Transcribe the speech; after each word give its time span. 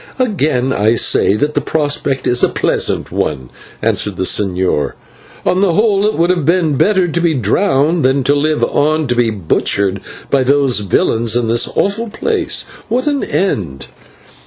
"Again 0.17 0.73
I 0.73 0.95
say 0.95 1.35
that 1.35 1.53
the 1.53 1.61
prospect 1.61 2.25
is 2.25 2.41
a 2.41 2.49
pleasant 2.49 3.11
one," 3.11 3.51
answered 3.83 4.17
the 4.17 4.23
señor. 4.23 4.93
"On 5.45 5.61
the 5.61 5.73
whole 5.75 6.07
it 6.07 6.15
would 6.15 6.31
have 6.31 6.43
been 6.43 6.73
better 6.73 7.07
to 7.07 7.21
be 7.21 7.35
drowned 7.35 8.03
than 8.03 8.23
to 8.23 8.33
live 8.33 8.63
on 8.63 9.05
to 9.05 9.15
be 9.15 9.29
butchered 9.29 10.01
by 10.31 10.41
those 10.43 10.79
villains 10.79 11.35
in 11.35 11.47
this 11.49 11.67
awful 11.75 12.07
place. 12.09 12.65
What 12.89 13.05
an 13.05 13.23
end!" 13.23 13.89